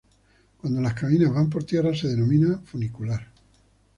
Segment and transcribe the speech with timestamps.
[0.57, 3.27] Cuando las cabinas van por tierra se denomina funicular.